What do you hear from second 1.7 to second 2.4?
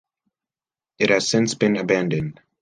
abandoned.